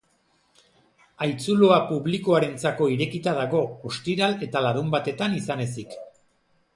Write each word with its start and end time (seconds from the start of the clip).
Haitzuloa 1.25 1.75
publikoarentzako 1.91 2.87
irekita 2.95 3.35
dago, 3.43 3.61
ostiral 3.93 4.35
eta 4.49 4.67
larunbatetan 4.69 5.37
izan 5.41 5.63
ezik. 5.71 5.95